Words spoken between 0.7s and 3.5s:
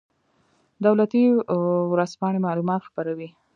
دولتي ورځپاڼې معلومات خپروي